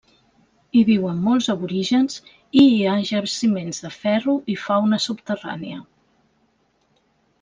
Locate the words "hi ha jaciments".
2.69-3.83